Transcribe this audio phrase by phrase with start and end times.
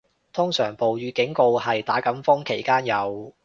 [0.33, 3.35] 通常暴雨警告係打緊風期間有